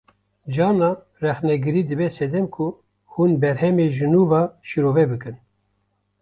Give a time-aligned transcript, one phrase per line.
[0.53, 2.65] Carna rexnegirî dibe sedem ku
[3.13, 5.35] hûn berhemê ji nû ve şîrove bikin